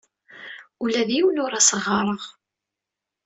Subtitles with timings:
[0.83, 2.23] Ula d yiwen ur as-ɣɣareɣ.